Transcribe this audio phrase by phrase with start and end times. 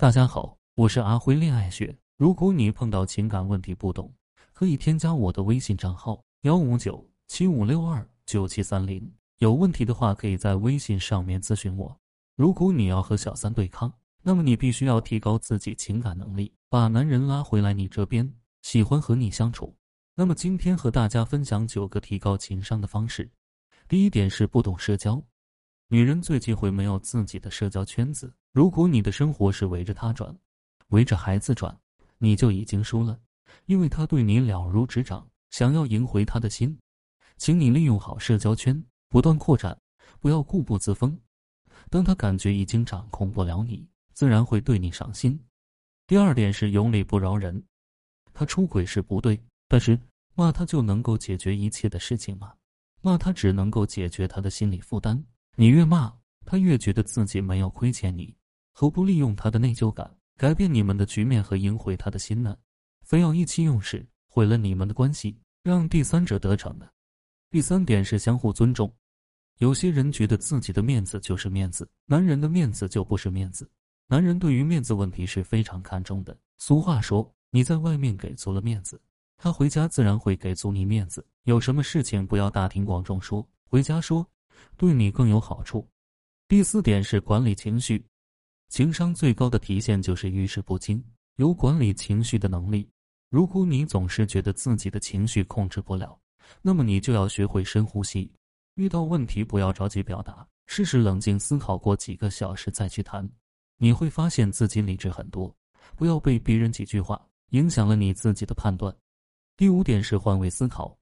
[0.00, 1.94] 大家好，我是阿辉恋爱学。
[2.16, 4.10] 如果你碰到情感问题不懂，
[4.54, 9.12] 可以添加我的微信账号幺五九七五六二九七三零。
[9.40, 11.94] 有问题的话，可以在微信上面咨询我。
[12.34, 13.92] 如果你要和小三对抗，
[14.22, 18.32] 那么你必须要提高自己情感能力，把男人拉回来你这边，
[18.62, 19.76] 喜欢和你相处。
[20.14, 23.30] 那么今天和大家分享九个提高情商的方式。
[23.86, 25.22] 第一点是不懂社交。
[25.92, 28.32] 女人最忌讳没有自己的社交圈子。
[28.52, 30.32] 如果你的生活是围着他转，
[30.90, 31.76] 围着孩子转，
[32.18, 33.18] 你就已经输了，
[33.66, 35.28] 因为他对你了如指掌。
[35.50, 36.78] 想要赢回他的心，
[37.36, 39.76] 请你利用好社交圈，不断扩展，
[40.20, 41.18] 不要固步自封。
[41.88, 45.36] 当他感觉已经掌控不了你，自然会对你上心。
[46.06, 47.60] 第二点是有理不饶人。
[48.32, 49.98] 他出轨是不对，但是
[50.36, 52.54] 骂他就能够解决一切的事情吗？
[53.02, 55.24] 骂他只能够解决他的心理负担。
[55.60, 56.10] 你越骂
[56.46, 58.34] 他，越觉得自己没有亏欠你，
[58.72, 62.56] 何不利用他的内疚感，改变你们的局面和赢回他的心呢？
[63.02, 66.88] 非要意气用事，毁了你们的关系，让第三者得逞呢？
[67.50, 68.90] 第三点是相互尊重。
[69.58, 73.70] 有些人觉得自己的面子就是面子，男人的面子就不是面子。
[74.06, 76.34] 男人对于面子问题是非常看重的。
[76.56, 78.98] 俗话说，你在外面给足了面子，
[79.36, 81.22] 他回家自然会给足你面子。
[81.42, 84.26] 有什么事情不要大庭广众说，回家说。
[84.76, 85.88] 对你更有好处。
[86.48, 88.04] 第四点是管理情绪，
[88.68, 91.02] 情商最高的体现就是遇事不惊，
[91.36, 92.88] 有管理情绪的能力。
[93.28, 96.18] 如果你总是觉得自己的情绪控制不了，
[96.60, 98.32] 那么你就要学会深呼吸。
[98.74, 103.28] 遇到问题不要着急表达，试试冷静思考过几个小时再去谈，
[103.76, 105.54] 你会发现自己理智很多。
[105.96, 108.94] 不要被别人几句话影响了你自己的判断。
[109.56, 110.96] 第五点是换位思考，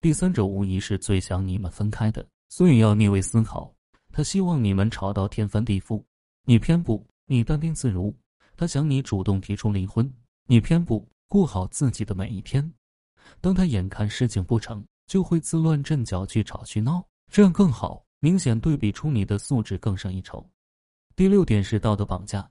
[0.00, 2.26] 第三者无疑是最想你们分开的。
[2.48, 3.74] 所以要逆位思考，
[4.12, 6.02] 他希望你们吵到天翻地覆，
[6.44, 8.14] 你偏不，你淡定自如；
[8.56, 10.10] 他想你主动提出离婚，
[10.46, 12.72] 你偏不，过好自己的每一天。
[13.40, 20.48] 当他眼看事情不成，就会自乱阵脚去吵去闹，这样更好，明显对比出你的素质更胜一筹。
[21.16, 22.48] 第六点是道德绑架，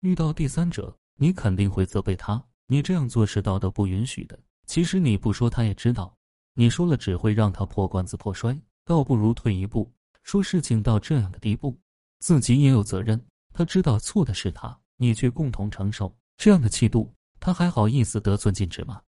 [0.00, 4.38] 遇到第三者，你肯定会责备他，你这样做是道德不允许的。
[4.66, 6.14] 其实你不说他也知道，
[6.54, 8.58] 你说了只会让他破罐子破摔。
[8.88, 11.78] 倒不如退一步，说事情到这样的地步，
[12.20, 13.22] 自己也有责任。
[13.52, 19.02] 他知道错的是他，你却共同承受，这样的气度，他还好意思得寸进尺吗？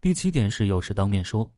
[0.00, 1.52] 第七点是有事当面说。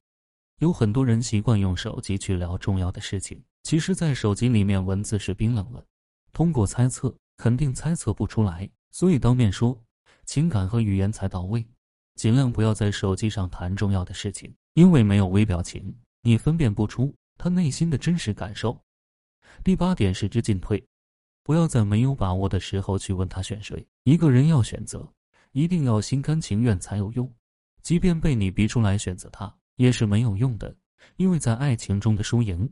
[0.60, 5.84] 有很多人习惯用手机去聊重要的事情，其实，在手机里面文字是冰冷了，
[6.32, 9.78] 通过猜测肯定猜测不出来，所以当面说，
[10.24, 11.66] 情感和语言才到位。
[12.14, 17.14] 尽量不要在手机上谈重要的事情，因为没有微表情，你分辨不出。
[17.38, 18.78] 他内心的真实感受。
[19.64, 20.84] 第八点是知进退，
[21.42, 23.86] 不要在没有把握的时候去问他选谁。
[24.04, 25.08] 一个人要选择，
[25.52, 27.32] 一定要心甘情愿才有用。
[27.82, 30.74] 即便被你逼出来选择他，也是没有用的。
[31.16, 32.68] 因为在爱情中的输赢，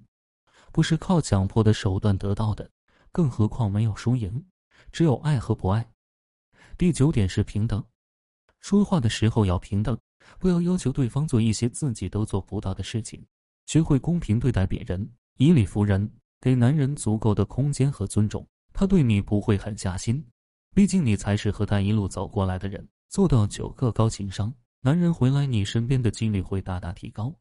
[0.73, 2.69] 不是靠强迫的手段得到的。
[3.13, 4.45] 更何况没有输赢，
[4.91, 5.89] 只有爱和不爱。
[6.77, 7.85] 第九点是平等，
[8.61, 9.97] 说话的时候要平等，
[10.41, 13.25] 不要要求对方做一些自己都做不到的事情。
[13.67, 15.09] 学会公平对待别人，
[15.39, 16.11] 以理服人，
[16.41, 20.25] 给男人足够的空间和尊重，他对你不会狠下心。
[20.75, 22.87] 毕竟你才是和他一路走过来的人。
[23.09, 27.33] 做到九个高情商，男人回来你身边的几率会大大提高。